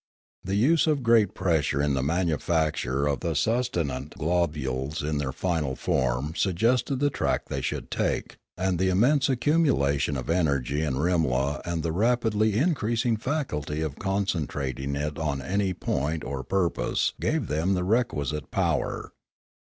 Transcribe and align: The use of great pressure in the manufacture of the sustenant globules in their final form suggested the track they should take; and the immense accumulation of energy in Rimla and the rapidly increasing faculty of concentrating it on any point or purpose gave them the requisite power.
The 0.43 0.55
use 0.55 0.87
of 0.87 1.03
great 1.03 1.35
pressure 1.35 1.79
in 1.79 1.93
the 1.93 2.01
manufacture 2.01 3.05
of 3.05 3.19
the 3.19 3.35
sustenant 3.35 4.17
globules 4.17 5.03
in 5.03 5.19
their 5.19 5.31
final 5.31 5.75
form 5.75 6.33
suggested 6.33 6.95
the 6.95 7.11
track 7.11 7.49
they 7.49 7.61
should 7.61 7.91
take; 7.91 8.37
and 8.57 8.79
the 8.79 8.89
immense 8.89 9.29
accumulation 9.29 10.17
of 10.17 10.27
energy 10.27 10.81
in 10.81 10.95
Rimla 10.95 11.61
and 11.65 11.83
the 11.83 11.91
rapidly 11.91 12.55
increasing 12.57 13.15
faculty 13.15 13.81
of 13.83 13.99
concentrating 13.99 14.95
it 14.95 15.19
on 15.19 15.39
any 15.39 15.71
point 15.71 16.23
or 16.23 16.41
purpose 16.43 17.13
gave 17.19 17.45
them 17.45 17.75
the 17.75 17.83
requisite 17.83 18.49
power. 18.49 19.11